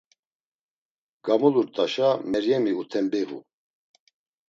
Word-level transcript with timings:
Gamulurt̆uşa 1.25 2.09
Meryemi 2.29 2.71
utembiğu. 2.81 3.39